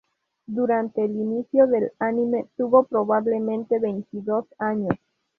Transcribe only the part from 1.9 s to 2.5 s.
anime